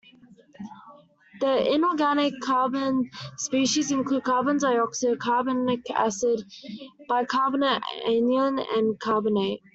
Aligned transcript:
The 1.41 1.73
inorganic 1.75 2.33
carbon 2.41 3.11
species 3.37 3.91
include 3.91 4.23
carbon 4.23 4.57
dioxide, 4.57 5.19
carbonic 5.19 5.91
acid, 5.91 6.39
bicarbonate 7.07 7.83
anion, 8.07 8.57
and 8.57 8.99
carbonate. 8.99 9.61